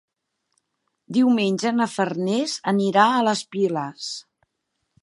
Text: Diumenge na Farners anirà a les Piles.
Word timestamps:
Diumenge 1.17 1.73
na 1.81 1.87
Farners 1.97 2.57
anirà 2.73 3.07
a 3.19 3.23
les 3.29 3.47
Piles. 3.55 4.11